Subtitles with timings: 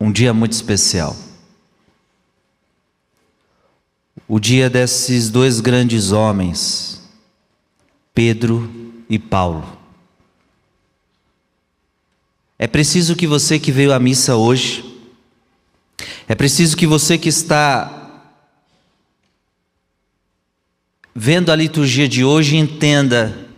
[0.00, 1.16] um dia muito especial.
[4.28, 7.02] O dia desses dois grandes homens,
[8.14, 8.70] Pedro
[9.08, 9.78] e Paulo.
[12.58, 14.84] É preciso que você que veio à missa hoje,
[16.26, 17.94] é preciso que você que está
[21.14, 23.48] vendo a liturgia de hoje entenda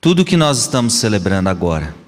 [0.00, 2.03] tudo o que nós estamos celebrando agora.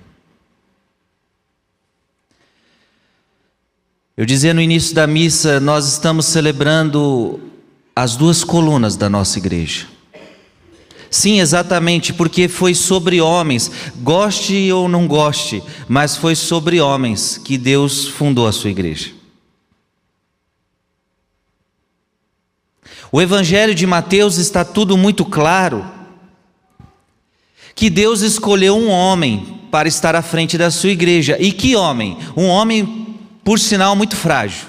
[4.17, 7.39] Eu dizia no início da missa, nós estamos celebrando
[7.95, 9.89] as duas colunas da nossa igreja.
[11.11, 17.59] Sim, exatamente, porque foi sobre homens, goste ou não goste, mas foi sobre homens que
[17.59, 19.13] Deus fundou a sua igreja.
[23.13, 25.85] O Evangelho de Mateus está tudo muito claro.
[27.75, 31.37] Que Deus escolheu um homem para estar à frente da sua igreja.
[31.39, 32.17] E que homem?
[32.35, 33.06] Um homem
[33.47, 34.67] por sinal muito frágil.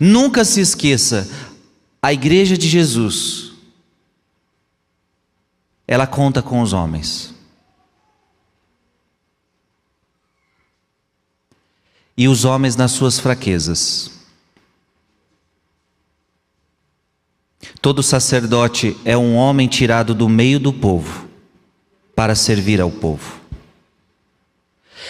[0.00, 1.28] Nunca se esqueça,
[2.00, 3.52] a igreja de Jesus,
[5.86, 7.34] ela conta com os homens.
[12.16, 14.10] E os homens nas suas fraquezas.
[17.82, 21.28] Todo sacerdote é um homem tirado do meio do povo
[22.16, 23.41] para servir ao povo.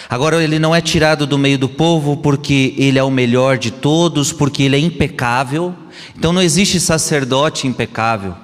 [0.09, 3.71] Agora, ele não é tirado do meio do povo porque ele é o melhor de
[3.71, 5.75] todos, porque ele é impecável.
[6.15, 8.35] Então, não existe sacerdote impecável.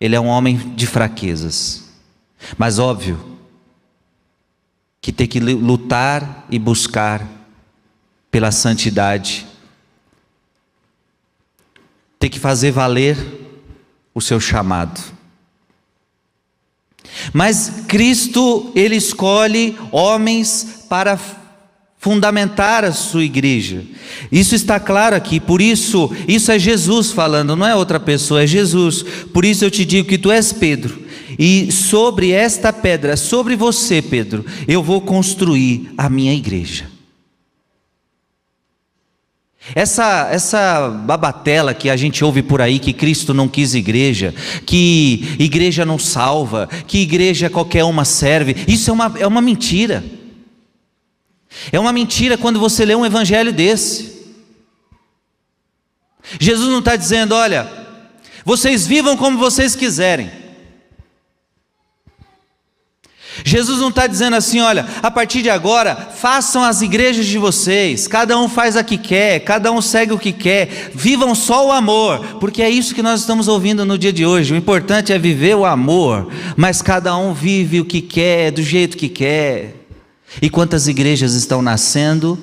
[0.00, 1.88] Ele é um homem de fraquezas.
[2.56, 3.38] Mas, óbvio,
[5.00, 7.26] que tem que lutar e buscar
[8.30, 9.46] pela santidade,
[12.18, 13.16] tem que fazer valer
[14.14, 15.17] o seu chamado.
[17.32, 21.18] Mas Cristo, ele escolhe homens para
[21.98, 23.82] fundamentar a sua igreja.
[24.30, 28.46] Isso está claro aqui, por isso, isso é Jesus falando, não é outra pessoa, é
[28.46, 29.04] Jesus.
[29.32, 31.02] Por isso eu te digo que tu és Pedro,
[31.38, 36.97] e sobre esta pedra, sobre você, Pedro, eu vou construir a minha igreja.
[39.74, 44.34] Essa, essa babatela que a gente ouve por aí, que Cristo não quis igreja,
[44.64, 50.04] que igreja não salva, que igreja qualquer uma serve, isso é uma, é uma mentira.
[51.70, 54.18] É uma mentira quando você lê um evangelho desse.
[56.38, 57.70] Jesus não está dizendo, olha,
[58.44, 60.30] vocês vivam como vocês quiserem.
[63.44, 68.06] Jesus não está dizendo assim, olha, a partir de agora, façam as igrejas de vocês,
[68.06, 71.72] cada um faz a que quer, cada um segue o que quer, vivam só o
[71.72, 74.52] amor, porque é isso que nós estamos ouvindo no dia de hoje.
[74.52, 78.96] O importante é viver o amor, mas cada um vive o que quer, do jeito
[78.96, 79.74] que quer.
[80.42, 82.38] E quantas igrejas estão nascendo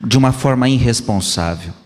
[0.00, 1.77] de uma forma irresponsável?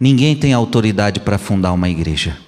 [0.00, 2.38] Ninguém tem autoridade para fundar uma igreja.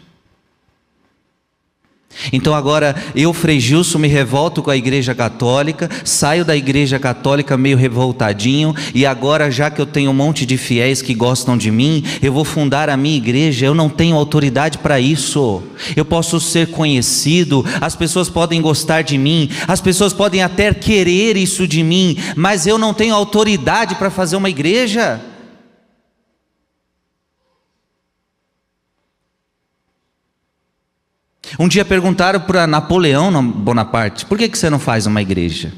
[2.32, 7.56] Então agora eu, Frei Gilson, me revolto com a igreja católica, saio da igreja católica
[7.56, 11.70] meio revoltadinho, e agora, já que eu tenho um monte de fiéis que gostam de
[11.70, 15.62] mim, eu vou fundar a minha igreja, eu não tenho autoridade para isso.
[15.96, 21.36] Eu posso ser conhecido, as pessoas podem gostar de mim, as pessoas podem até querer
[21.36, 25.31] isso de mim, mas eu não tenho autoridade para fazer uma igreja.
[31.58, 35.72] Um dia perguntaram para Napoleão Bonaparte: por que, que você não faz uma igreja?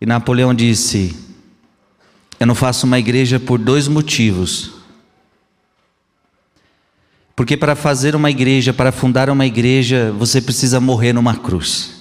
[0.00, 1.16] E Napoleão disse:
[2.38, 4.72] Eu não faço uma igreja por dois motivos.
[7.36, 12.00] Porque para fazer uma igreja, para fundar uma igreja, você precisa morrer numa cruz.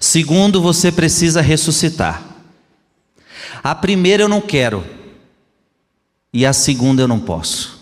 [0.00, 2.22] Segundo, você precisa ressuscitar.
[3.62, 4.84] A primeira eu não quero,
[6.32, 7.77] e a segunda eu não posso.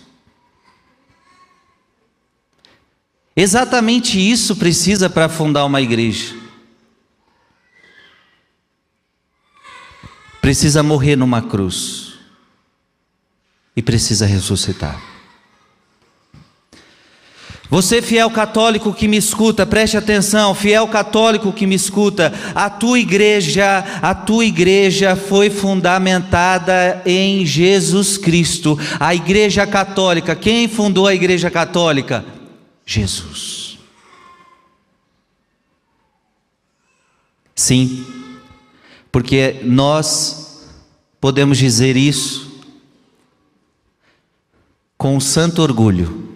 [3.36, 6.34] Exatamente isso precisa para fundar uma igreja.
[10.40, 12.06] Precisa morrer numa cruz.
[13.76, 14.98] e precisa ressuscitar.
[17.68, 22.98] Você, fiel católico que me escuta, preste atenção, fiel católico que me escuta, a tua
[22.98, 28.78] igreja, a tua igreja foi fundamentada em Jesus Cristo.
[28.98, 32.24] A igreja católica, quem fundou a igreja católica?
[32.86, 33.78] Jesus.
[37.54, 38.06] Sim,
[39.10, 40.68] porque nós
[41.20, 42.62] podemos dizer isso
[44.96, 46.26] com santo orgulho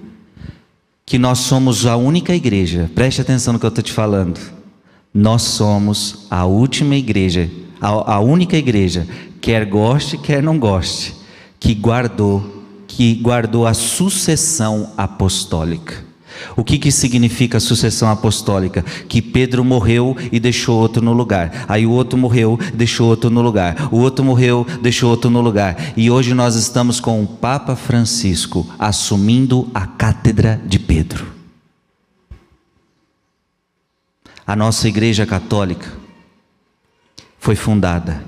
[1.06, 4.41] que nós somos a única igreja, preste atenção no que eu estou te falando.
[5.12, 7.50] Nós somos a última igreja,
[7.81, 9.06] a, a única igreja,
[9.41, 11.14] quer goste, quer não goste,
[11.58, 16.09] que guardou, que guardou a sucessão apostólica.
[16.56, 18.82] O que, que significa sucessão apostólica?
[19.08, 21.64] Que Pedro morreu e deixou outro no lugar.
[21.69, 23.88] Aí o outro morreu, deixou outro no lugar.
[23.92, 25.76] O outro morreu, deixou outro no lugar.
[25.96, 31.26] E hoje nós estamos com o Papa Francisco assumindo a cátedra de Pedro.
[34.46, 35.93] A nossa Igreja Católica
[37.38, 38.22] foi fundada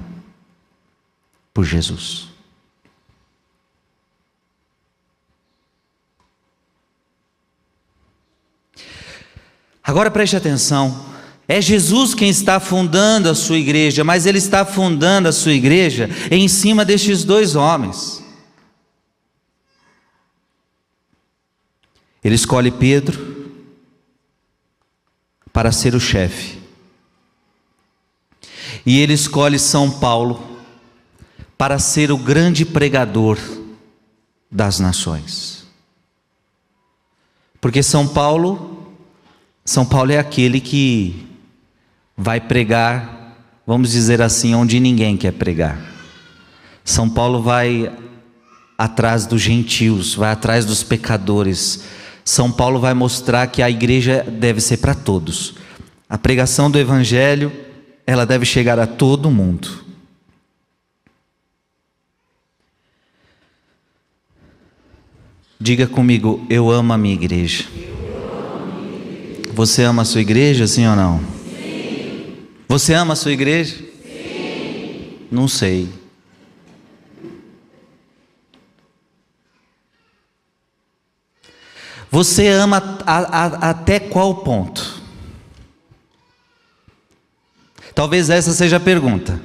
[1.52, 2.31] por Jesus.
[9.82, 11.12] Agora preste atenção.
[11.48, 16.08] É Jesus quem está fundando a sua igreja, mas ele está fundando a sua igreja
[16.30, 18.22] em cima destes dois homens.
[22.22, 23.50] Ele escolhe Pedro
[25.52, 26.62] para ser o chefe.
[28.86, 30.60] E ele escolhe São Paulo
[31.58, 33.38] para ser o grande pregador
[34.50, 35.66] das nações.
[37.60, 38.71] Porque São Paulo
[39.64, 41.26] são Paulo é aquele que
[42.16, 43.36] vai pregar,
[43.66, 45.78] vamos dizer assim, onde ninguém quer pregar.
[46.84, 47.92] São Paulo vai
[48.76, 51.84] atrás dos gentios, vai atrás dos pecadores.
[52.24, 55.54] São Paulo vai mostrar que a igreja deve ser para todos.
[56.08, 57.52] A pregação do evangelho,
[58.04, 59.82] ela deve chegar a todo mundo.
[65.58, 67.64] Diga comigo, eu amo a minha igreja.
[69.54, 71.18] Você ama a sua igreja, sim ou não?
[71.18, 72.46] Sim.
[72.66, 73.76] Você ama a sua igreja?
[73.76, 75.18] Sim.
[75.30, 75.88] Não sei.
[82.10, 85.02] Você ama a, a, até qual ponto?
[87.94, 89.40] Talvez essa seja a pergunta.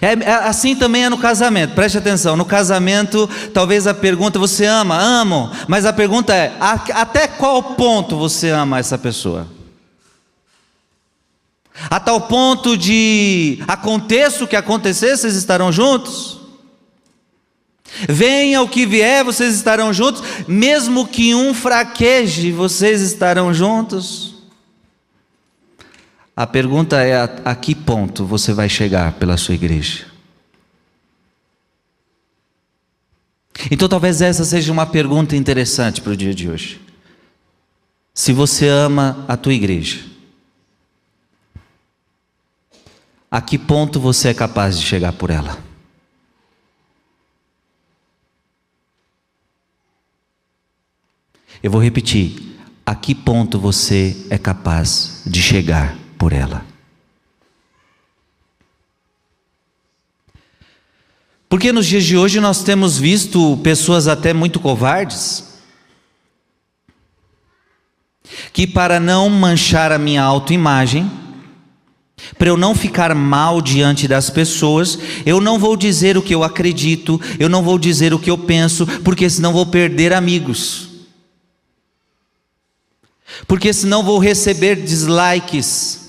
[0.00, 2.36] É, é, assim também é no casamento, preste atenção.
[2.36, 4.96] No casamento, talvez a pergunta, você ama?
[4.96, 5.50] Amo.
[5.66, 9.48] Mas a pergunta é: a, até qual ponto você ama essa pessoa?
[11.88, 16.38] A tal ponto de aconteça o que acontecer, vocês estarão juntos?
[18.08, 24.29] Venha o que vier, vocês estarão juntos, mesmo que um fraqueje, vocês estarão juntos.
[26.40, 30.06] A pergunta é: a, a que ponto você vai chegar pela sua igreja?
[33.70, 36.80] Então, talvez essa seja uma pergunta interessante para o dia de hoje.
[38.14, 40.02] Se você ama a tua igreja,
[43.30, 45.58] a que ponto você é capaz de chegar por ela?
[51.62, 52.56] Eu vou repetir:
[52.86, 56.66] a que ponto você é capaz de chegar por ela.
[61.48, 65.44] Porque nos dias de hoje nós temos visto pessoas até muito covardes,
[68.52, 71.10] que para não manchar a minha autoimagem,
[72.38, 76.44] para eu não ficar mal diante das pessoas, eu não vou dizer o que eu
[76.44, 80.88] acredito, eu não vou dizer o que eu penso, porque senão vou perder amigos.
[83.46, 85.99] Porque senão vou receber dislikes.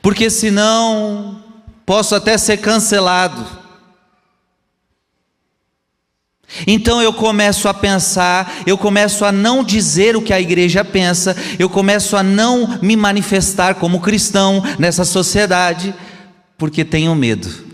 [0.00, 1.42] Porque senão
[1.84, 3.64] posso até ser cancelado.
[6.66, 11.36] Então eu começo a pensar, eu começo a não dizer o que a igreja pensa,
[11.58, 15.94] eu começo a não me manifestar como cristão nessa sociedade,
[16.56, 17.64] porque tenho medo.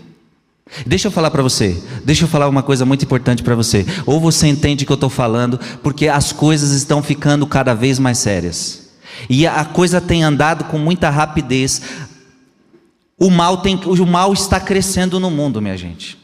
[0.85, 3.85] Deixa eu falar para você, deixa eu falar uma coisa muito importante para você.
[4.05, 7.99] Ou você entende o que eu estou falando, porque as coisas estão ficando cada vez
[7.99, 8.89] mais sérias.
[9.29, 11.81] E a coisa tem andado com muita rapidez.
[13.21, 16.17] O mal, tem, o mal está crescendo no mundo, minha gente.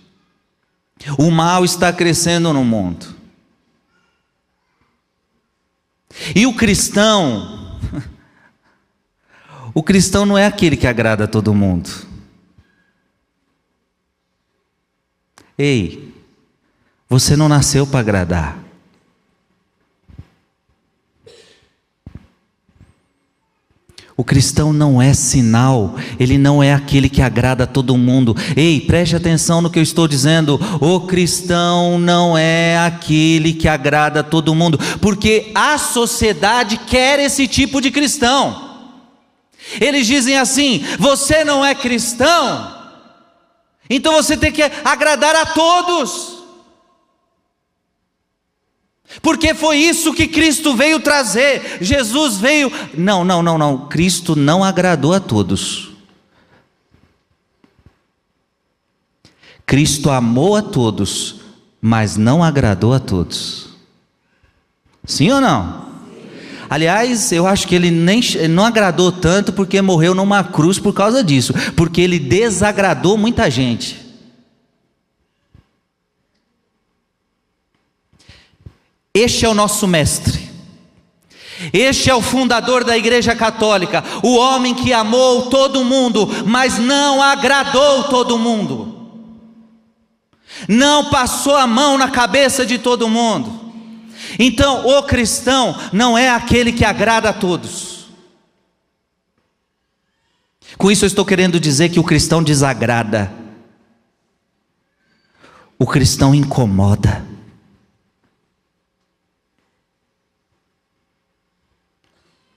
[1.16, 3.16] O mal está crescendo no mundo.
[6.36, 7.78] E o cristão,
[9.76, 11.88] o cristão não é aquele que agrada a todo mundo.
[15.56, 16.16] Ei,
[17.08, 18.58] você não nasceu para agradar.
[24.18, 28.36] O cristão não é sinal, ele não é aquele que agrada a todo mundo.
[28.56, 30.60] Ei, preste atenção no que eu estou dizendo.
[30.82, 37.48] O cristão não é aquele que agrada a todo mundo, porque a sociedade quer esse
[37.48, 38.80] tipo de cristão.
[39.80, 42.74] Eles dizem assim: você não é cristão,
[43.88, 46.37] então você tem que agradar a todos.
[49.22, 51.78] Porque foi isso que Cristo veio trazer.
[51.82, 52.72] Jesus veio.
[52.94, 53.88] Não, não, não, não.
[53.88, 55.90] Cristo não agradou a todos.
[59.66, 61.42] Cristo amou a todos,
[61.82, 63.68] mas não agradou a todos.
[65.04, 65.88] Sim ou não?
[66.70, 71.24] Aliás, eu acho que ele nem não agradou tanto porque morreu numa cruz por causa
[71.24, 74.07] disso, porque ele desagradou muita gente.
[79.18, 80.48] Este é o nosso mestre.
[81.74, 87.22] Este é o fundador da Igreja Católica, o homem que amou todo mundo, mas não
[87.22, 88.96] agradou todo mundo.
[90.68, 93.74] Não passou a mão na cabeça de todo mundo.
[94.38, 98.08] Então, o cristão não é aquele que agrada a todos.
[100.78, 103.34] Com isso eu estou querendo dizer que o cristão desagrada.
[105.80, 107.27] O cristão incomoda.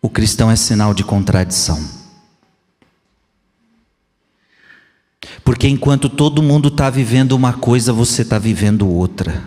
[0.03, 2.01] O cristão é sinal de contradição.
[5.45, 9.43] Porque enquanto todo mundo está vivendo uma coisa, você está vivendo outra.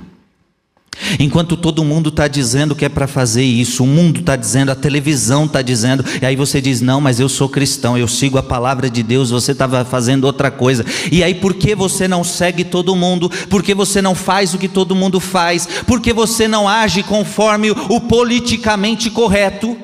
[1.19, 4.75] Enquanto todo mundo está dizendo que é para fazer isso, o mundo está dizendo, a
[4.75, 8.43] televisão está dizendo, e aí você diz: Não, mas eu sou cristão, eu sigo a
[8.43, 10.86] palavra de Deus, você estava fazendo outra coisa.
[11.12, 13.29] E aí, por que você não segue todo mundo?
[13.50, 15.67] Por que você não faz o que todo mundo faz?
[15.88, 19.75] Por que você não age conforme o politicamente correto?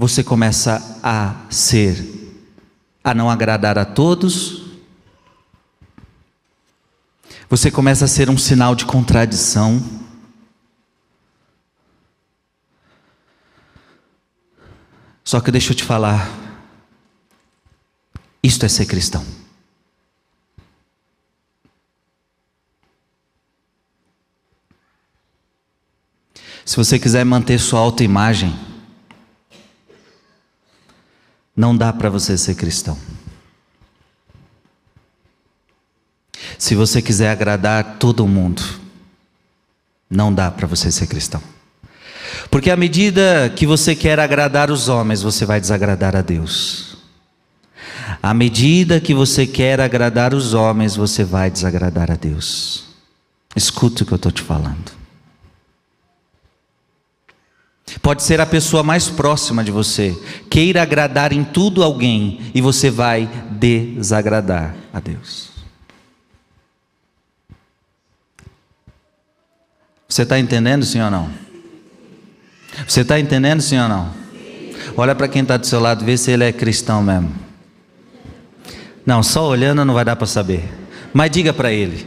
[0.00, 2.02] Você começa a ser,
[3.04, 4.62] a não agradar a todos,
[7.50, 9.78] você começa a ser um sinal de contradição.
[15.22, 16.30] Só que deixa eu te falar,
[18.42, 19.22] isto é ser cristão.
[26.64, 28.69] Se você quiser manter sua autoimagem,
[31.60, 32.96] não dá para você ser cristão.
[36.56, 38.62] Se você quiser agradar todo mundo,
[40.08, 41.42] não dá para você ser cristão.
[42.50, 46.96] Porque à medida que você quer agradar os homens, você vai desagradar a Deus.
[48.22, 52.86] À medida que você quer agradar os homens, você vai desagradar a Deus.
[53.54, 54.99] Escute o que eu estou te falando.
[57.98, 60.16] Pode ser a pessoa mais próxima de você,
[60.48, 65.50] queira agradar em tudo alguém e você vai desagradar a Deus.
[70.08, 71.30] Você está entendendo, sim ou não?
[72.86, 74.10] Você está entendendo, sim ou não?
[74.96, 77.32] Olha para quem está do seu lado, vê se ele é cristão mesmo.
[79.04, 80.68] Não, só olhando não vai dar para saber.
[81.12, 82.06] Mas diga para ele: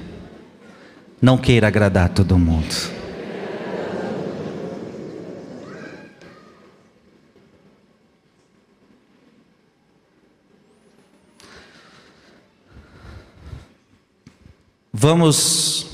[1.22, 3.03] não queira agradar todo mundo.
[15.04, 15.86] Vamos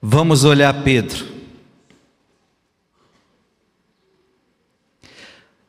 [0.00, 1.26] Vamos olhar Pedro.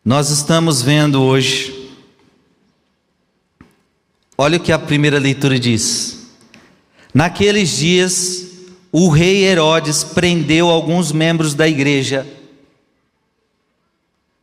[0.05, 1.89] Nós estamos vendo hoje
[4.37, 6.27] Olha o que a primeira leitura diz.
[7.11, 8.47] Naqueles dias,
[8.91, 12.27] o rei Herodes prendeu alguns membros da igreja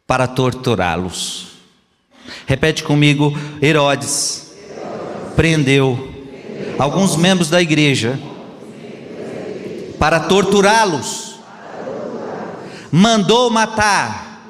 [0.08, 1.50] para torturá-los.
[2.46, 4.49] Repete comigo: Herodes
[5.36, 6.08] prendeu
[6.78, 8.18] alguns membros da igreja
[9.98, 11.36] para torturá-los.
[12.90, 14.42] Mandou matar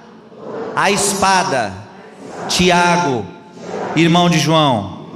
[0.74, 1.72] a espada
[2.48, 3.26] Tiago,
[3.96, 5.06] irmão de João.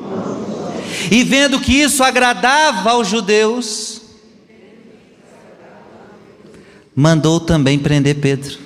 [1.11, 4.03] E vendo que isso agradava aos judeus,
[6.95, 8.64] mandou também prender Pedro.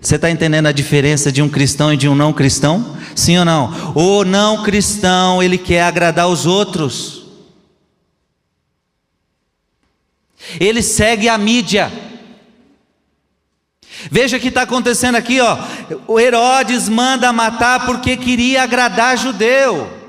[0.00, 2.96] Você está entendendo a diferença de um cristão e de um não cristão?
[3.14, 3.92] Sim ou não?
[3.94, 7.26] O não cristão, ele quer agradar os outros.
[10.58, 11.92] Ele segue a mídia.
[14.10, 15.58] Veja o que está acontecendo aqui, ó.
[16.06, 19.99] O Herodes manda matar porque queria agradar judeu.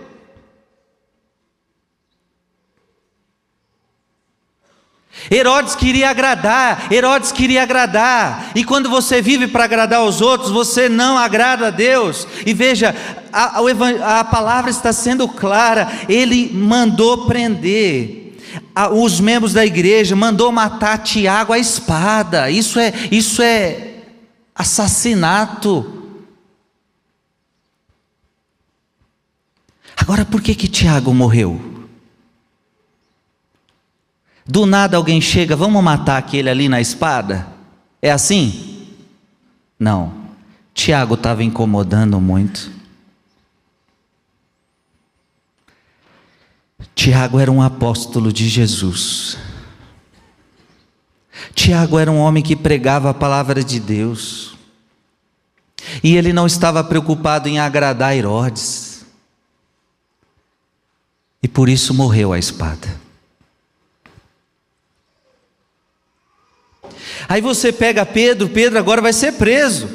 [5.29, 10.89] Herodes queria agradar, Herodes queria agradar, e quando você vive para agradar os outros, você
[10.89, 12.27] não agrada a Deus.
[12.45, 12.95] E veja,
[13.31, 18.37] a, a, a palavra está sendo clara, ele mandou prender
[18.93, 23.95] os membros da igreja, mandou matar Tiago à espada, isso é, isso é
[24.55, 25.99] assassinato.
[29.95, 31.70] Agora, por que que Tiago morreu?
[34.51, 37.47] Do nada alguém chega, vamos matar aquele ali na espada?
[38.01, 38.85] É assim?
[39.79, 40.13] Não.
[40.73, 42.69] Tiago estava incomodando muito.
[46.93, 49.37] Tiago era um apóstolo de Jesus.
[51.55, 54.57] Tiago era um homem que pregava a palavra de Deus.
[56.03, 59.05] E ele não estava preocupado em agradar Herodes.
[61.41, 62.99] E por isso morreu a espada.
[67.31, 69.89] Aí você pega Pedro, Pedro agora vai ser preso.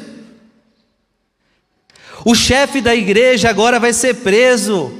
[2.25, 4.91] O chefe da igreja agora vai ser preso,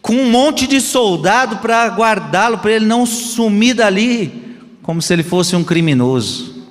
[0.00, 5.22] com um monte de soldado para guardá-lo, para ele não sumir dali, como se ele
[5.22, 6.64] fosse um criminoso.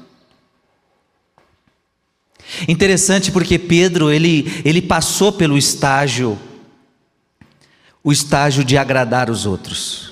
[2.68, 6.40] Interessante porque Pedro, ele, ele passou pelo estágio,
[8.04, 10.07] o estágio de agradar os outros.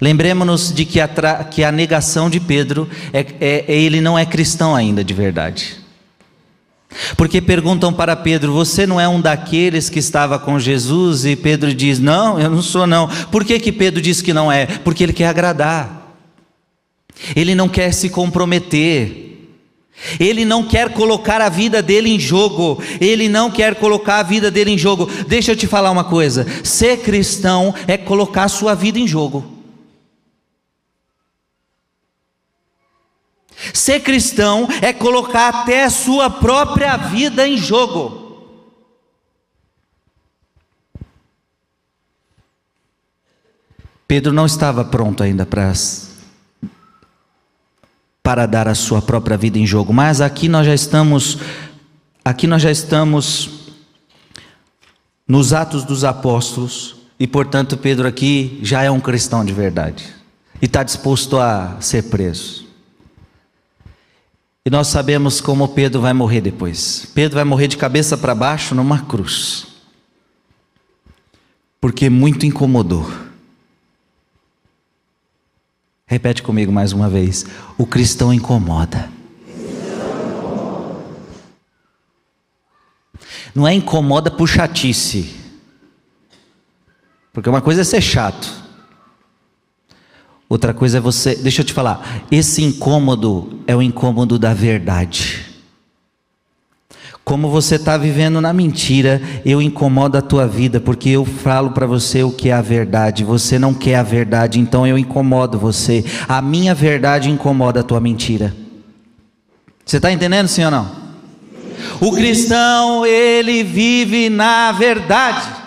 [0.00, 1.08] Lembremos-nos de que a,
[1.44, 5.76] que a, negação de Pedro é, é, é, ele não é cristão ainda de verdade.
[7.16, 11.24] Porque perguntam para Pedro: Você não é um daqueles que estava com Jesus?
[11.24, 13.08] E Pedro diz: Não, eu não sou, não.
[13.30, 14.66] Por que, que Pedro diz que não é?
[14.66, 16.16] Porque ele quer agradar,
[17.34, 19.22] ele não quer se comprometer.
[20.18, 24.50] Ele não quer colocar a vida dele em jogo, ele não quer colocar a vida
[24.50, 25.08] dele em jogo.
[25.28, 29.53] Deixa eu te falar uma coisa: ser cristão é colocar a sua vida em jogo.
[33.72, 38.24] Ser cristão é colocar até a sua própria vida em jogo.
[44.06, 45.72] Pedro não estava pronto ainda para
[48.22, 51.38] para dar a sua própria vida em jogo, mas aqui nós já estamos
[52.24, 53.50] aqui nós já estamos
[55.28, 60.14] nos Atos dos Apóstolos e portanto Pedro aqui já é um cristão de verdade
[60.60, 62.63] e está disposto a ser preso.
[64.66, 67.06] E nós sabemos como Pedro vai morrer depois.
[67.14, 69.66] Pedro vai morrer de cabeça para baixo numa cruz.
[71.78, 73.06] Porque muito incomodou.
[76.06, 77.44] Repete comigo mais uma vez.
[77.76, 79.12] O cristão incomoda.
[83.54, 85.36] Não é incomoda por chatice.
[87.34, 88.63] Porque uma coisa é ser chato.
[90.48, 95.54] Outra coisa é você, deixa eu te falar, esse incômodo é o incômodo da verdade.
[97.24, 101.86] Como você está vivendo na mentira, eu incomodo a tua vida, porque eu falo para
[101.86, 103.24] você o que é a verdade.
[103.24, 106.04] Você não quer a verdade, então eu incomodo você.
[106.28, 108.54] A minha verdade incomoda a tua mentira.
[109.86, 110.90] Você está entendendo, sim ou não?
[111.98, 115.63] O cristão, ele vive na verdade.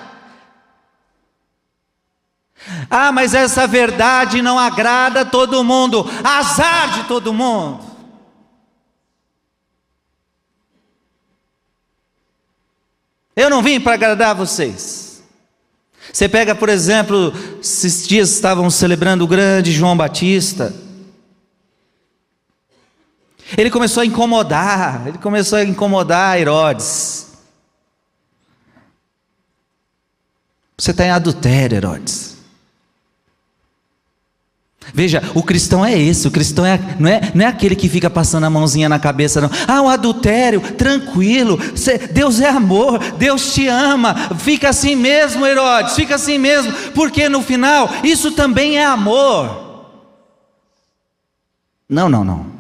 [2.90, 6.06] Ah, mas essa verdade não agrada todo mundo.
[6.24, 7.86] Azar de todo mundo.
[13.36, 15.22] Eu não vim para agradar vocês.
[16.12, 20.74] Você pega, por exemplo, esses dias estavam celebrando o grande João Batista.
[23.56, 27.28] Ele começou a incomodar, ele começou a incomodar Herodes.
[30.78, 32.37] Você está em adultério, Herodes.
[34.94, 38.10] Veja, o cristão é esse, o cristão é, não, é, não é aquele que fica
[38.10, 39.50] passando a mãozinha na cabeça, não.
[39.68, 41.60] Ah, o adultério, tranquilo,
[42.14, 47.42] Deus é amor, Deus te ama, fica assim mesmo, Herodes, fica assim mesmo, porque no
[47.42, 49.66] final isso também é amor.
[51.90, 52.58] Não, não, não.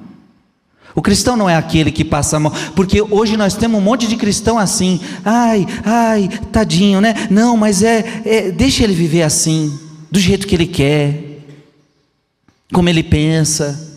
[0.93, 4.07] O cristão não é aquele que passa a mão, porque hoje nós temos um monte
[4.07, 7.27] de cristão assim, ai, ai, tadinho, né?
[7.29, 9.77] Não, mas é, é deixa ele viver assim,
[10.09, 11.26] do jeito que ele quer
[12.73, 13.87] como ele pensa.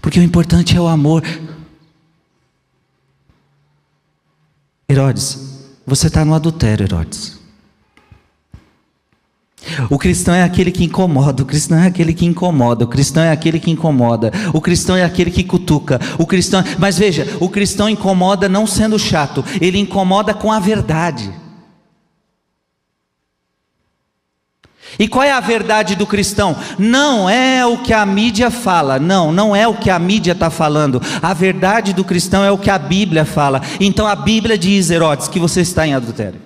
[0.00, 1.22] Porque o importante é o amor.
[4.88, 7.38] Herodes, você está no adultério, Herodes.
[9.88, 13.32] O cristão é aquele que incomoda, o cristão é aquele que incomoda, o cristão é
[13.32, 17.88] aquele que incomoda, o cristão é aquele que cutuca, o cristão, mas veja, o cristão
[17.88, 21.32] incomoda não sendo chato, ele incomoda com a verdade.
[24.98, 26.56] E qual é a verdade do cristão?
[26.78, 30.50] Não é o que a mídia fala, não, não é o que a mídia está
[30.50, 31.00] falando.
[31.20, 33.60] A verdade do cristão é o que a Bíblia fala.
[33.80, 36.40] Então a Bíblia diz, Herodes, que você está em adultério.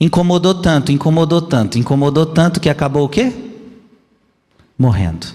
[0.00, 3.32] Incomodou tanto, incomodou tanto, incomodou tanto que acabou o quê?
[4.78, 5.26] Morrendo.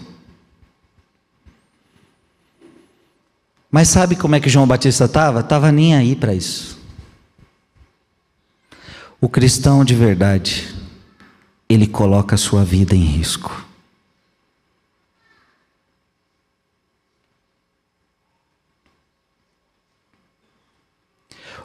[3.69, 5.41] Mas sabe como é que João Batista estava?
[5.41, 6.74] Estava nem aí para isso.
[9.19, 10.75] O cristão de verdade,
[11.67, 13.65] ele coloca a sua vida em risco.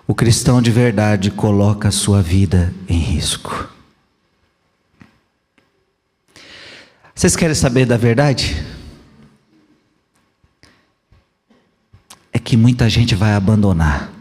[0.06, 3.68] O cristão de verdade coloca a sua vida em risco.
[7.14, 8.56] Vocês querem saber da verdade?
[12.32, 14.19] É que muita gente vai abandonar.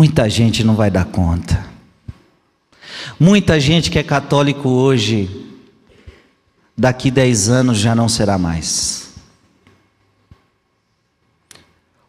[0.00, 1.62] Muita gente não vai dar conta.
[3.20, 5.28] Muita gente que é católico hoje,
[6.74, 9.12] daqui 10 anos já não será mais.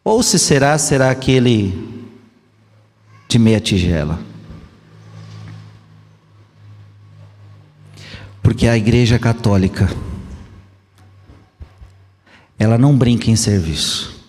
[0.02, 2.08] Ou se será, será aquele
[3.28, 4.18] de meia tigela.
[8.42, 9.86] Porque a Igreja Católica,
[12.58, 14.21] ela não brinca em serviço.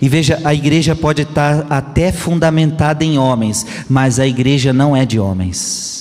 [0.00, 5.04] E veja, a igreja pode estar até fundamentada em homens, mas a igreja não é
[5.04, 5.98] de homens.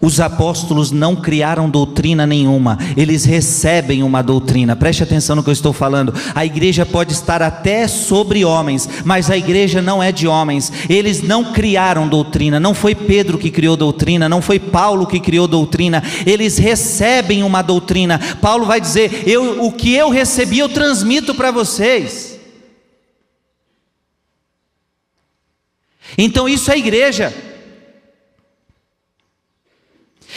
[0.00, 4.74] Os apóstolos não criaram doutrina nenhuma, eles recebem uma doutrina.
[4.74, 6.12] Preste atenção no que eu estou falando.
[6.34, 10.72] A igreja pode estar até sobre homens, mas a igreja não é de homens.
[10.88, 12.58] Eles não criaram doutrina.
[12.58, 16.02] Não foi Pedro que criou doutrina, não foi Paulo que criou doutrina.
[16.26, 18.18] Eles recebem uma doutrina.
[18.40, 22.31] Paulo vai dizer: "Eu o que eu recebi eu transmito para vocês".
[26.16, 27.32] Então isso é igreja.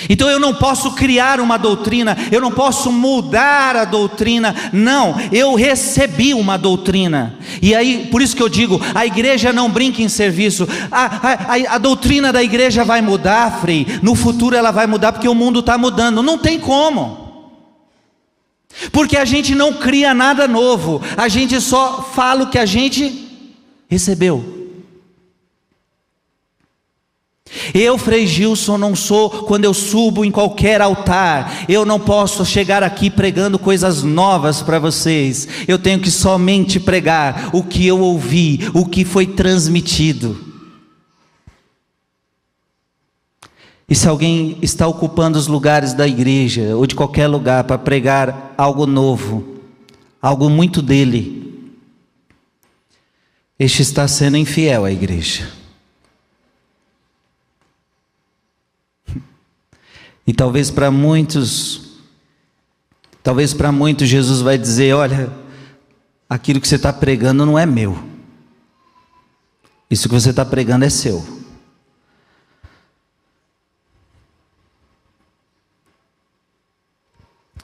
[0.09, 5.55] Então eu não posso criar uma doutrina, eu não posso mudar a doutrina, não, eu
[5.55, 10.09] recebi uma doutrina, e aí, por isso que eu digo: a igreja não brinca em
[10.09, 15.13] serviço, a, a, a doutrina da igreja vai mudar, Frei, no futuro ela vai mudar
[15.13, 17.53] porque o mundo está mudando, não tem como,
[18.91, 23.29] porque a gente não cria nada novo, a gente só fala o que a gente
[23.87, 24.54] recebeu.
[27.73, 32.83] Eu, Frei Gilson, não sou, quando eu subo em qualquer altar, eu não posso chegar
[32.83, 35.47] aqui pregando coisas novas para vocês.
[35.67, 40.53] Eu tenho que somente pregar o que eu ouvi, o que foi transmitido.
[43.87, 48.53] E se alguém está ocupando os lugares da igreja ou de qualquer lugar para pregar
[48.57, 49.59] algo novo,
[50.19, 51.69] algo muito dele,
[53.59, 55.47] este está sendo infiel à igreja.
[60.25, 61.99] E talvez para muitos,
[63.21, 65.31] talvez para muitos Jesus vai dizer: olha,
[66.29, 67.97] aquilo que você está pregando não é meu,
[69.89, 71.35] isso que você está pregando é seu.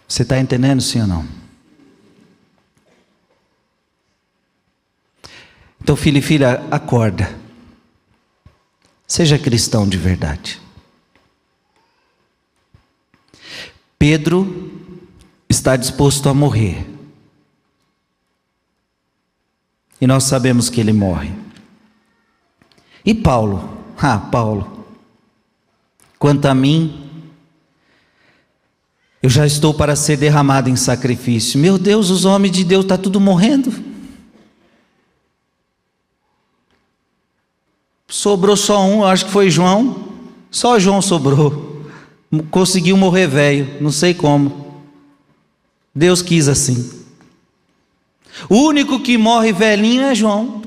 [0.08, 1.26] Você está entendendo, sim ou não?
[5.82, 7.34] Então, filho e filha, acorda.
[9.08, 10.61] Seja cristão de verdade.
[14.02, 14.72] Pedro
[15.48, 16.90] está disposto a morrer.
[20.02, 21.32] E nós sabemos que ele morre.
[23.06, 23.78] E Paulo?
[24.04, 24.88] Ah, Paulo.
[26.18, 27.08] Quanto a mim,
[29.22, 31.60] eu já estou para ser derramado em sacrifício.
[31.60, 33.72] Meu Deus, os homens de Deus estão tá tudo morrendo.
[38.08, 40.12] Sobrou só um, acho que foi João.
[40.50, 41.70] Só João sobrou
[42.50, 44.84] conseguiu morrer velho, não sei como.
[45.94, 47.02] Deus quis assim.
[48.50, 50.62] O único que morre velhinho é João.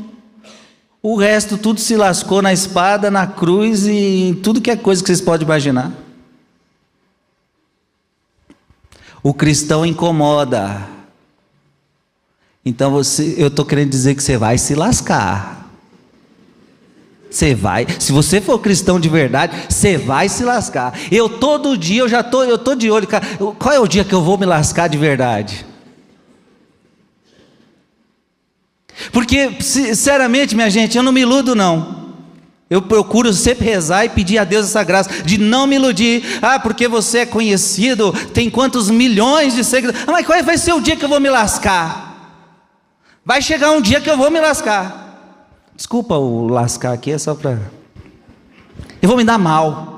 [1.03, 5.03] O resto tudo se lascou na espada, na cruz e em tudo que é coisa
[5.03, 5.93] que vocês podem imaginar.
[9.23, 10.89] O cristão incomoda.
[12.65, 15.64] Então você, eu estou querendo dizer que você vai se lascar.
[17.35, 20.97] Você vai, se você for cristão de verdade, você vai se lascar.
[21.11, 23.27] Eu todo dia eu já tô, eu tô de olho, cara.
[23.59, 25.67] Qual é o dia que eu vou me lascar de verdade?
[29.11, 32.15] Porque, sinceramente, minha gente, eu não me iludo não.
[32.71, 36.23] Eu procuro sempre rezar e pedir a Deus essa graça de não me iludir.
[36.41, 40.05] Ah, porque você é conhecido, tem quantos milhões de seguidores.
[40.07, 42.47] Ah, mas qual vai ser o dia que eu vou me lascar?
[43.25, 45.04] Vai chegar um dia que eu vou me lascar.
[45.77, 47.59] Desculpa o lascar aqui, é só para.
[49.03, 49.95] Eu vou me dar mal.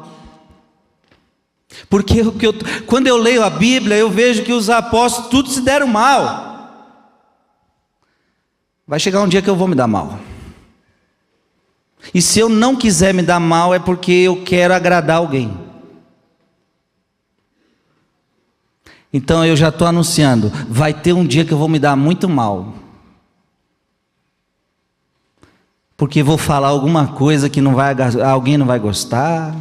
[1.90, 2.54] Porque eu,
[2.86, 6.46] quando eu leio a Bíblia, eu vejo que os apóstolos tudo se deram mal.
[8.86, 10.18] Vai chegar um dia que eu vou me dar mal.
[12.14, 15.66] E se eu não quiser me dar mal, é porque eu quero agradar alguém.
[19.12, 22.28] Então eu já estou anunciando: vai ter um dia que eu vou me dar muito
[22.28, 22.74] mal.
[25.96, 29.56] Porque vou falar alguma coisa que não vai, alguém não vai gostar.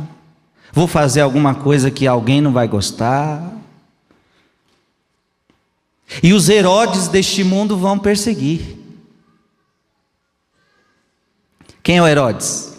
[0.74, 3.54] Vou fazer alguma coisa que alguém não vai gostar.
[6.22, 8.78] E os Herodes deste mundo vão perseguir.
[11.82, 12.76] Quem é o Herodes?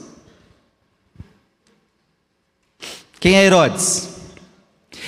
[3.19, 4.17] Quem é Herodes?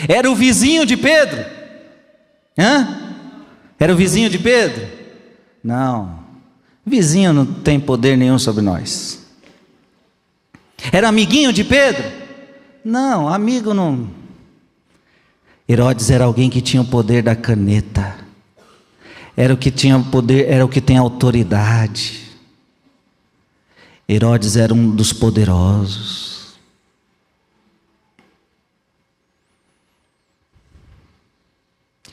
[0.08, 1.44] Era o vizinho de Pedro?
[2.56, 3.14] Hã?
[3.78, 4.88] Era o vizinho de Pedro?
[5.62, 6.17] Não.
[6.88, 9.26] Vizinho não tem poder nenhum sobre nós.
[10.92, 12.04] Era amiguinho de Pedro?
[12.84, 14.08] Não, amigo não.
[15.68, 18.16] Herodes era alguém que tinha o poder da caneta.
[19.36, 22.28] Era o que tinha poder, era o que tem autoridade.
[24.08, 26.58] Herodes era um dos poderosos.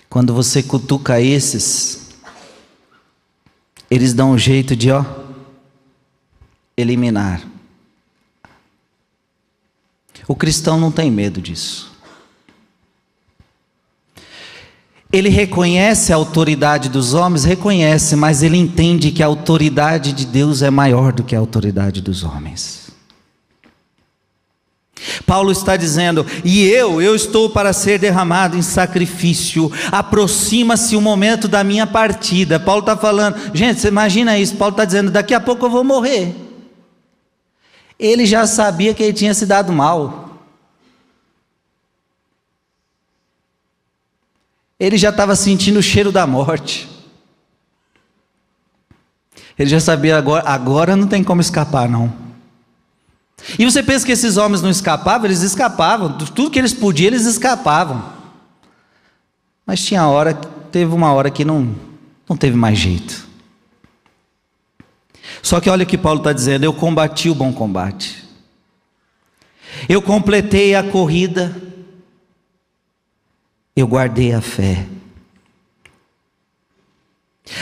[0.09, 2.04] Quando você cutuca esses,
[3.95, 5.03] eles dão um jeito de, ó,
[6.75, 7.41] eliminar.
[10.27, 11.93] O cristão não tem medo disso.
[15.11, 20.61] Ele reconhece a autoridade dos homens, reconhece, mas ele entende que a autoridade de Deus
[20.61, 22.84] é maior do que a autoridade dos homens.
[25.25, 29.71] Paulo está dizendo: "E eu, eu estou para ser derramado em sacrifício.
[29.91, 34.55] Aproxima-se o momento da minha partida." Paulo está falando, gente, você imagina isso?
[34.55, 36.35] Paulo está dizendo: "Daqui a pouco eu vou morrer."
[37.97, 40.25] Ele já sabia que ele tinha se dado mal.
[44.79, 46.89] Ele já estava sentindo o cheiro da morte.
[49.57, 52.24] Ele já sabia agora, agora não tem como escapar não.
[53.59, 55.25] E você pensa que esses homens não escapavam?
[55.25, 58.13] Eles escapavam, tudo que eles podiam, eles escapavam.
[59.65, 61.75] Mas tinha hora, teve uma hora que não,
[62.27, 63.27] não teve mais jeito.
[65.41, 68.23] Só que olha o que Paulo está dizendo: eu combati o bom combate,
[69.87, 71.55] eu completei a corrida,
[73.75, 74.85] eu guardei a fé.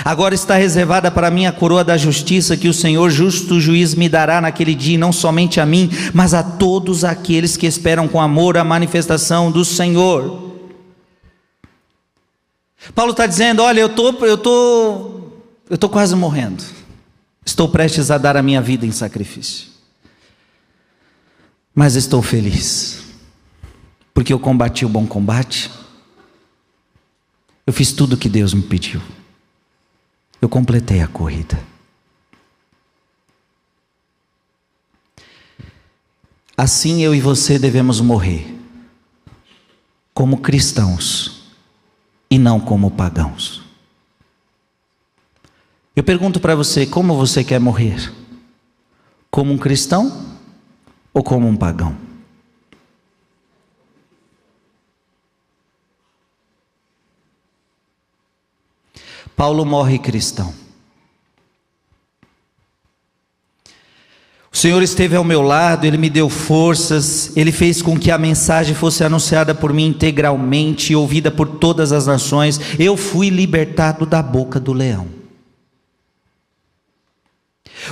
[0.05, 4.07] Agora está reservada para mim a coroa da justiça que o Senhor, justo juiz, me
[4.07, 8.57] dará naquele dia, não somente a mim, mas a todos aqueles que esperam com amor
[8.57, 10.53] a manifestação do Senhor.
[12.95, 15.21] Paulo está dizendo: Olha, eu tô, eu tô,
[15.69, 16.63] eu tô quase morrendo.
[17.45, 19.67] Estou prestes a dar a minha vida em sacrifício.
[21.75, 23.01] Mas estou feliz,
[24.13, 25.69] porque eu combati o bom combate
[27.65, 29.01] eu fiz tudo o que Deus me pediu.
[30.43, 31.58] Eu completei a corrida.
[36.58, 38.53] Assim eu e você devemos morrer,
[40.13, 41.53] como cristãos
[42.29, 43.63] e não como pagãos.
[45.95, 48.13] Eu pergunto para você: como você quer morrer?
[49.32, 50.36] Como um cristão
[51.13, 51.95] ou como um pagão?
[59.43, 60.53] Paulo morre cristão.
[64.49, 68.17] O Senhor esteve ao meu lado, Ele me deu forças, Ele fez com que a
[68.17, 72.58] mensagem fosse anunciada por mim integralmente e ouvida por todas as nações.
[72.79, 75.10] Eu fui libertado da boca do leão.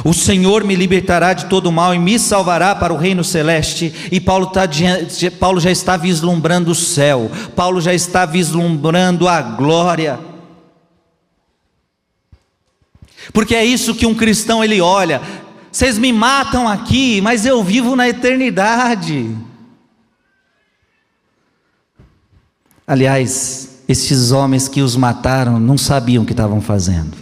[0.05, 3.93] O Senhor me libertará de todo mal e me salvará para o reino celeste.
[4.09, 4.61] E Paulo, tá,
[5.37, 10.30] Paulo já está vislumbrando o céu, Paulo já está vislumbrando a glória.
[13.33, 15.21] Porque é isso que um cristão ele olha.
[15.71, 19.35] Vocês me matam aqui, mas eu vivo na eternidade.
[22.85, 27.17] Aliás, esses homens que os mataram não sabiam o que estavam fazendo.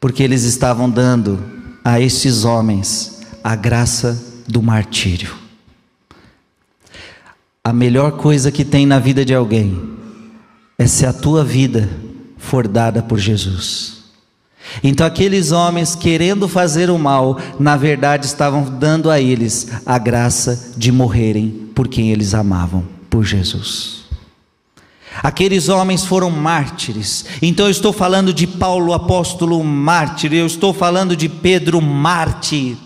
[0.00, 1.38] Porque eles estavam dando
[1.84, 5.34] a estes homens a graça do martírio.
[7.62, 9.96] A melhor coisa que tem na vida de alguém
[10.78, 11.88] é se a tua vida
[12.42, 14.02] for dada por Jesus.
[14.82, 20.72] Então, aqueles homens querendo fazer o mal, na verdade estavam dando a eles a graça
[20.76, 24.02] de morrerem por quem eles amavam, por Jesus.
[25.22, 27.26] Aqueles homens foram mártires.
[27.40, 32.76] Então eu estou falando de Paulo, apóstolo mártir, eu estou falando de Pedro, mártir.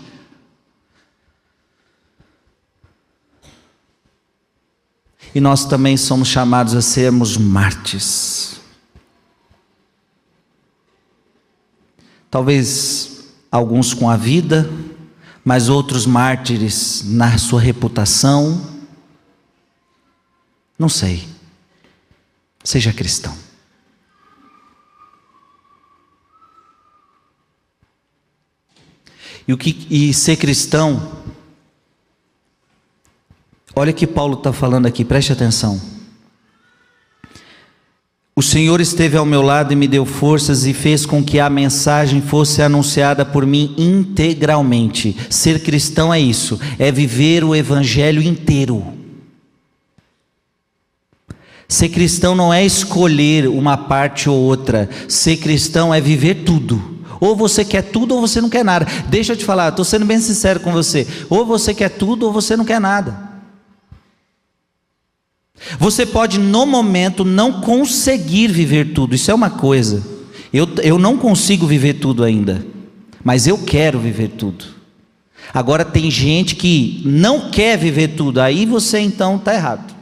[5.33, 8.56] E nós também somos chamados a sermos mártires.
[12.29, 14.69] Talvez alguns com a vida,
[15.43, 18.61] mas outros mártires na sua reputação.
[20.77, 21.27] Não sei.
[22.63, 23.35] Seja cristão.
[29.47, 31.23] E, o que, e ser cristão,
[33.73, 35.96] olha que Paulo está falando aqui, preste atenção.
[38.37, 41.49] O Senhor esteve ao meu lado e me deu forças e fez com que a
[41.49, 45.17] mensagem fosse anunciada por mim integralmente.
[45.27, 48.93] Ser cristão é isso, é viver o evangelho inteiro.
[51.67, 54.87] Ser cristão não é escolher uma parte ou outra.
[55.07, 56.99] Ser cristão é viver tudo.
[57.19, 58.85] Ou você quer tudo ou você não quer nada.
[59.09, 61.07] Deixa eu te falar, estou sendo bem sincero com você.
[61.27, 63.26] Ou você quer tudo ou você não quer nada.
[65.79, 69.15] Você pode, no momento, não conseguir viver tudo.
[69.15, 70.05] Isso é uma coisa.
[70.53, 72.65] Eu, eu não consigo viver tudo ainda.
[73.23, 74.65] Mas eu quero viver tudo.
[75.53, 78.39] Agora, tem gente que não quer viver tudo.
[78.39, 79.95] Aí você então está errado.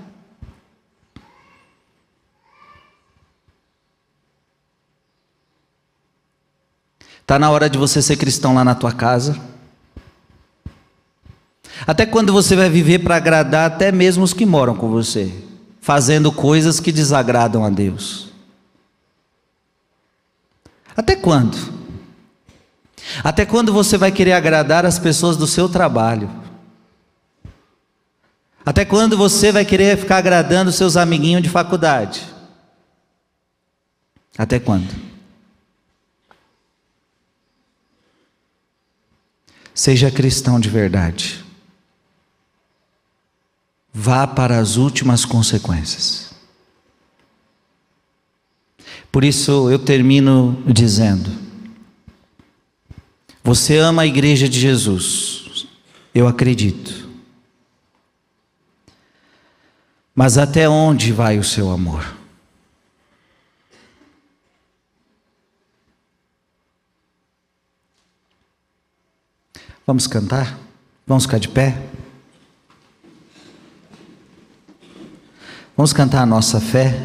[7.22, 9.36] Está na hora de você ser cristão lá na tua casa.
[11.88, 15.34] Até quando você vai viver para agradar até mesmo os que moram com você,
[15.86, 18.30] fazendo coisas que desagradam a Deus?
[20.98, 21.56] Até quando?
[23.24, 26.28] Até quando você vai querer agradar as pessoas do seu trabalho?
[28.66, 32.26] Até quando você vai querer ficar agradando seus amiguinhos de faculdade?
[34.36, 34.92] Até quando?
[39.72, 41.45] Seja cristão de verdade.
[43.98, 46.36] Vá para as últimas consequências.
[49.10, 51.32] Por isso eu termino dizendo:
[53.42, 55.66] Você ama a igreja de Jesus,
[56.14, 57.08] eu acredito.
[60.14, 62.18] Mas até onde vai o seu amor?
[69.88, 70.60] Vamos cantar?
[71.08, 71.95] Vamos ficar de pé?
[75.78, 76.98] Vamos cantar a nossa fé?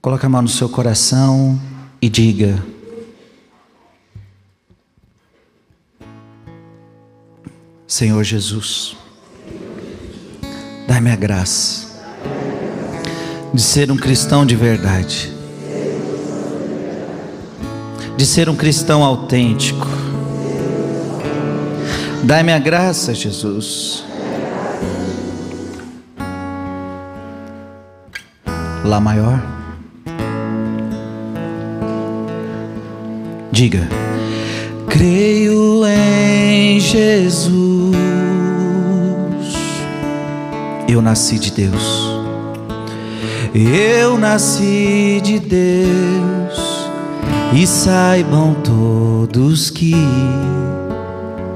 [0.00, 1.56] Coloque a mão no seu coração
[2.00, 2.60] e diga:
[7.86, 8.96] Senhor Jesus,
[10.88, 11.91] dai-me a graça
[13.52, 15.32] de ser um cristão de verdade,
[18.16, 19.86] de ser um cristão autêntico.
[22.22, 24.04] Dai-me a graça, Jesus.
[28.84, 29.40] Lá maior.
[33.50, 33.88] Diga,
[34.88, 37.92] creio em Jesus
[40.92, 42.11] eu nasci de Deus.
[43.54, 46.88] Eu nasci de Deus.
[47.54, 49.94] E saibam todos que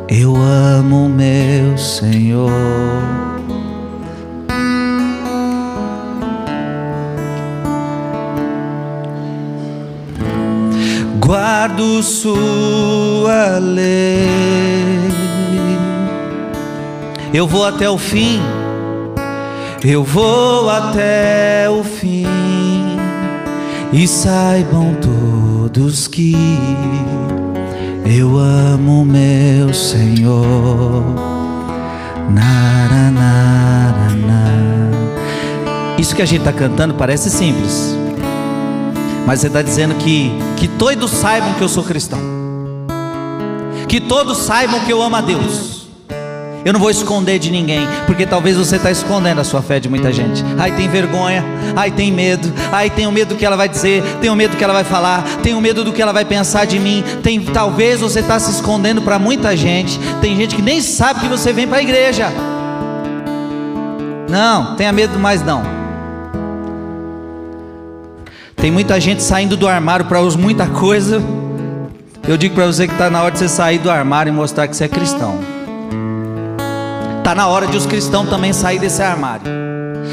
[0.06, 2.50] eu amo meu Senhor.
[11.18, 14.28] Guardo sua lei.
[17.32, 18.38] Eu vou até o fim
[19.84, 22.26] eu vou até o fim
[23.92, 26.34] e saibam todos que
[28.04, 31.26] eu amo meu Senhor.
[35.98, 37.96] Isso que a gente está cantando parece simples,
[39.26, 42.20] mas você está dizendo que que todos saibam que eu sou cristão,
[43.88, 45.75] que todos saibam que eu amo a Deus.
[46.66, 49.88] Eu não vou esconder de ninguém, porque talvez você está escondendo a sua fé de
[49.88, 50.44] muita gente.
[50.58, 51.44] Ai, tem vergonha,
[51.76, 54.64] ai, tem medo, ai, tenho medo do que ela vai dizer, tenho medo do que
[54.64, 57.04] ela vai falar, tenho medo do que ela vai pensar de mim.
[57.22, 59.96] Tem, talvez você está se escondendo para muita gente.
[60.20, 62.32] Tem gente que nem sabe que você vem para a igreja.
[64.28, 65.62] Não, tenha medo mais não.
[68.56, 71.22] Tem muita gente saindo do armário para muita coisa.
[72.26, 74.66] Eu digo para você que está na hora de você sair do armário e mostrar
[74.66, 75.55] que você é cristão.
[77.26, 79.50] Está na hora de os cristãos também sair desse armário.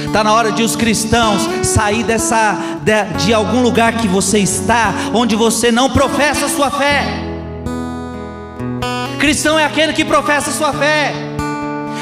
[0.07, 4.91] Está na hora de os cristãos sair dessa de, de algum lugar que você está,
[5.14, 7.05] onde você não professa a sua fé.
[9.20, 11.32] Cristão é aquele que professa a sua fé.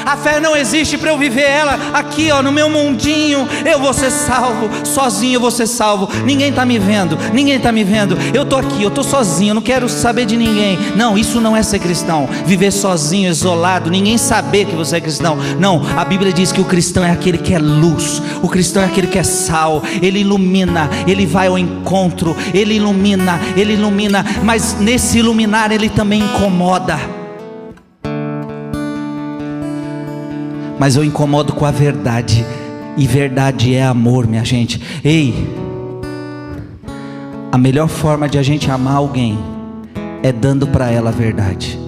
[0.04, 3.48] A fé não existe para eu viver ela aqui, ó, no meu mundinho.
[3.64, 6.08] Eu vou ser salvo, sozinho eu vou ser salvo.
[6.24, 8.16] Ninguém está me vendo, ninguém está me vendo.
[8.34, 10.78] Eu estou aqui, eu estou sozinho, eu não quero saber de ninguém.
[10.96, 12.28] Não, isso não é ser cristão.
[12.44, 15.36] Viver sozinho, isolado, ninguém saber que você é cristão.
[15.58, 18.86] Não, a Bíblia diz que o cristão é aquele que é luz, o cristão é
[18.86, 19.82] aquele que é sal.
[20.00, 24.24] Ele ilumina, ele vai ao encontro, ele ilumina, ele ilumina.
[24.42, 27.21] Mas nesse iluminar ele também incomoda.
[30.82, 32.44] Mas eu incomodo com a verdade,
[32.96, 34.82] e verdade é amor, minha gente.
[35.04, 35.32] Ei,
[37.52, 39.38] a melhor forma de a gente amar alguém
[40.24, 41.78] é dando para ela a verdade.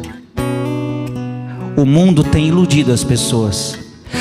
[1.77, 3.77] O mundo tem iludido as pessoas.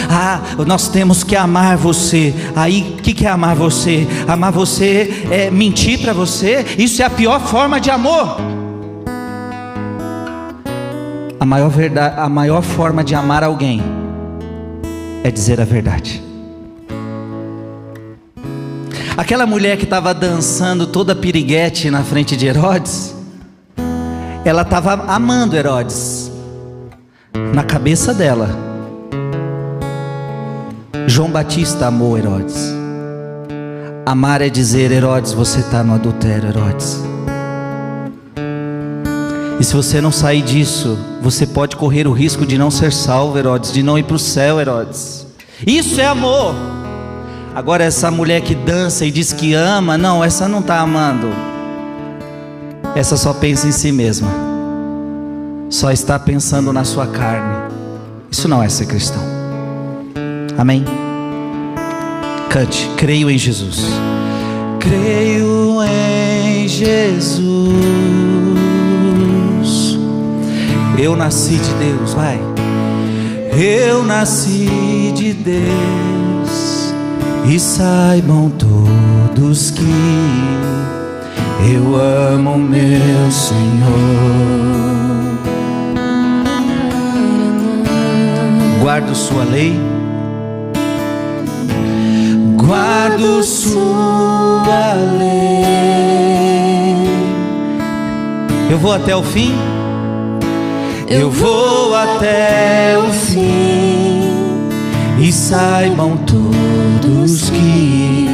[0.09, 2.33] Ah, nós temos que amar você.
[2.55, 4.07] Aí, o que, que é amar você?
[4.27, 6.65] Amar você é mentir para você.
[6.79, 8.37] Isso é a pior forma de amor.
[11.39, 14.01] A maior, verdade, a maior forma de amar alguém
[15.23, 16.21] é dizer a verdade.
[19.15, 23.15] Aquela mulher que estava dançando toda piriguete na frente de Herodes,
[24.43, 26.31] ela estava amando Herodes,
[27.53, 28.49] na cabeça dela.
[31.07, 32.73] João Batista amou Herodes.
[34.05, 37.12] Amar é dizer, Herodes, você está no adultério, Herodes.
[39.59, 43.37] E se você não sair disso, você pode correr o risco de não ser salvo,
[43.37, 45.25] Herodes, de não ir para o céu, Herodes.
[45.65, 46.53] Isso é amor.
[47.55, 51.27] Agora, essa mulher que dança e diz que ama, não, essa não está amando.
[52.95, 54.29] Essa só pensa em si mesma,
[55.69, 57.73] só está pensando na sua carne.
[58.29, 59.23] Isso não é ser cristão.
[60.57, 60.83] Amém?
[62.49, 63.83] Cante, creio em Jesus.
[64.79, 68.22] Creio em Jesus.
[70.97, 72.39] Eu nasci de Deus, vai.
[73.51, 76.93] Eu nasci de Deus
[77.45, 79.83] e saibam todos que
[81.73, 83.63] eu amo meu Senhor.
[88.81, 89.79] Guardo sua lei,
[92.57, 95.63] guardo sua lei.
[98.69, 99.72] Eu vou até o fim
[101.13, 104.23] eu vou até o fim
[105.19, 108.27] e saibam todos que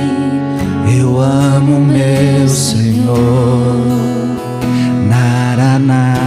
[0.98, 3.76] eu amo meu Senhor.
[5.10, 6.20] Naranaraná.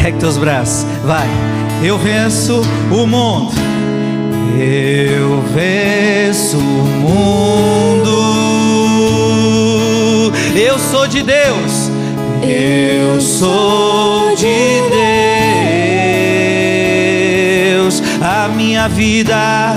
[0.00, 1.28] Reque teus braços, vai.
[1.82, 3.52] Eu venço o mundo.
[4.58, 8.33] Eu venço o mundo
[10.94, 11.90] sou de Deus.
[12.40, 14.80] Eu sou de
[17.74, 18.00] Deus.
[18.22, 19.76] A minha vida,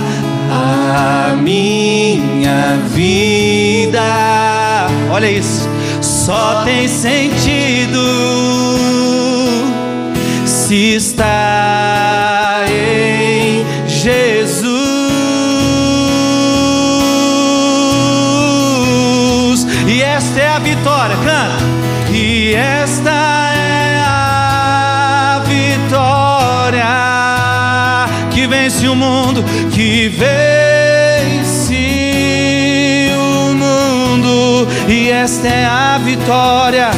[0.51, 3.99] a minha vida.
[5.09, 5.67] Olha isso.
[6.03, 7.97] Só tem sentido
[10.45, 12.36] se está
[22.57, 23.11] esta
[23.53, 26.85] é a vitória
[28.31, 31.75] que vence o mundo, que vence
[33.15, 34.67] o mundo.
[34.87, 36.89] E esta é a vitória,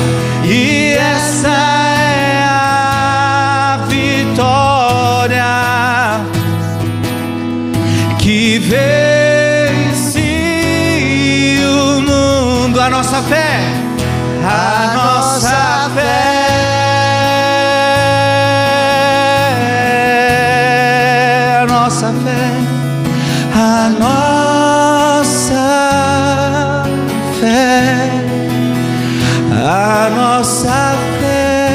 [29.69, 31.69] a nossa fé.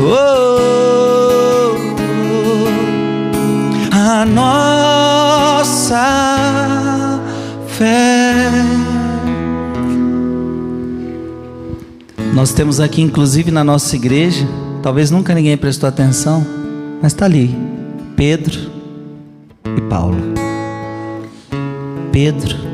[0.00, 1.74] Oh,
[3.92, 6.04] a nossa
[7.68, 8.50] fé.
[12.34, 14.46] Nós temos aqui, inclusive na nossa igreja,
[14.82, 16.44] talvez nunca ninguém prestou atenção,
[17.00, 17.56] mas está ali,
[18.16, 18.70] Pedro,
[19.88, 20.34] Paulo.
[22.12, 22.73] Pedro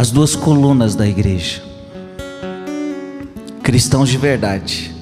[0.00, 1.60] As duas colunas da igreja.
[3.62, 4.94] Cristãos de verdade.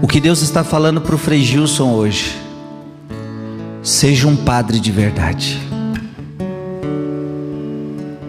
[0.00, 2.34] O que Deus está falando para o Frei Gilson hoje?
[3.82, 5.60] Seja um padre de verdade.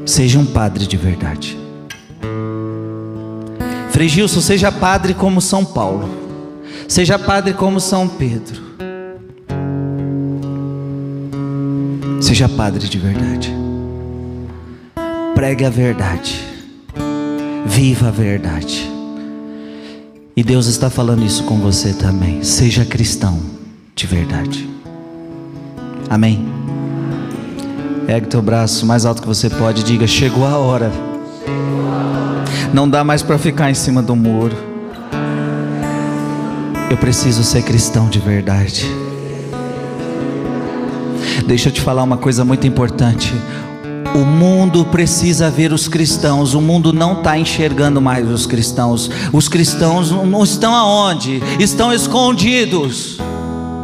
[0.05, 1.57] Seja um padre de verdade.
[3.91, 6.09] Frei Gilson, seja padre como São Paulo.
[6.85, 8.66] Seja padre como São Pedro.
[12.27, 13.55] Seja padre de verdade.
[15.33, 16.37] Pregue a verdade.
[17.65, 18.91] Viva a verdade.
[20.35, 22.43] E Deus está falando isso com você também.
[22.43, 23.39] Seja cristão
[23.95, 24.69] de verdade.
[26.09, 26.45] Amém.
[28.05, 30.91] Pegue teu braço mais alto que você pode e diga: Chegou a hora.
[32.73, 34.57] Não dá mais para ficar em cima do muro.
[36.91, 39.06] Eu preciso ser cristão de verdade.
[41.47, 43.33] Deixa eu te falar uma coisa muito importante.
[44.13, 46.53] O mundo precisa ver os cristãos.
[46.53, 49.09] O mundo não está enxergando mais os cristãos.
[49.31, 51.41] Os cristãos não estão aonde?
[51.57, 53.17] Estão escondidos.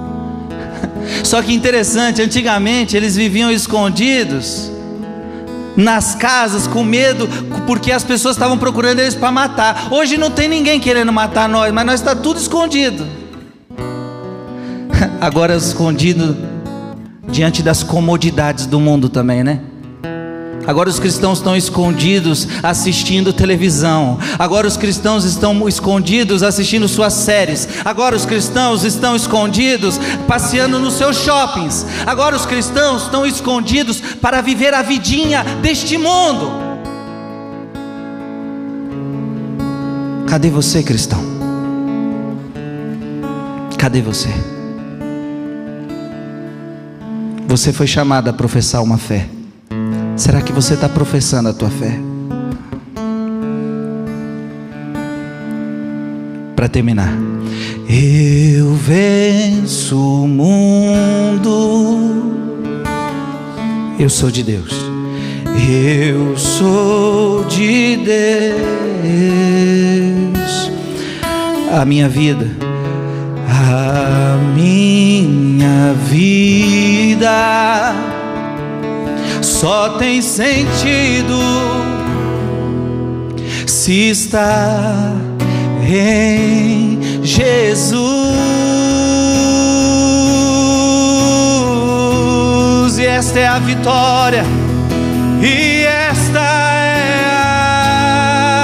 [1.23, 4.69] Só que interessante, antigamente eles viviam escondidos
[5.77, 7.29] nas casas com medo,
[7.65, 9.87] porque as pessoas estavam procurando eles para matar.
[9.89, 13.07] Hoje não tem ninguém querendo matar nós, mas nós está tudo escondido.
[15.21, 16.52] Agora escondido
[17.33, 19.59] diante das comodidades do mundo também, né?
[20.65, 24.17] Agora os cristãos estão escondidos assistindo televisão.
[24.39, 27.67] Agora os cristãos estão escondidos assistindo suas séries.
[27.83, 31.85] Agora os cristãos estão escondidos passeando nos seus shoppings.
[32.05, 36.49] Agora os cristãos estão escondidos para viver a vidinha deste mundo.
[40.27, 41.21] Cadê você, cristão?
[43.77, 44.52] Cadê você?
[47.53, 49.27] Você foi chamado a professar uma fé.
[50.17, 51.99] Será que você está professando a tua fé?
[56.55, 57.15] Para terminar,
[57.87, 61.43] eu venço o mundo.
[63.99, 64.73] Eu sou de Deus.
[66.09, 68.73] Eu sou de Deus.
[71.71, 72.47] A minha vida,
[73.63, 77.95] a minha vida
[79.41, 81.39] só tem sentido
[83.65, 85.13] se está
[85.81, 88.03] em Jesus.
[92.97, 94.43] E esta é a vitória,
[95.41, 97.23] e esta é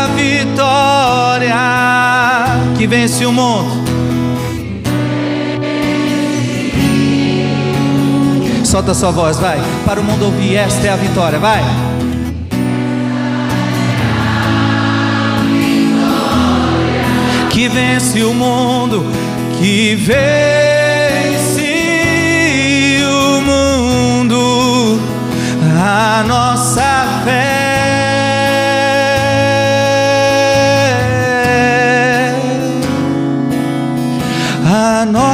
[0.05, 1.55] a vitória
[2.77, 3.78] que vence o mundo.
[8.69, 9.59] Solta sua voz, vai.
[9.83, 11.63] Para o mundo ouvir, esta é a vitória, vai.
[17.49, 19.07] Que vence o mundo,
[19.57, 20.21] que vence
[23.07, 25.01] o mundo,
[25.83, 27.49] a nossa fé.
[34.63, 35.28] A nossa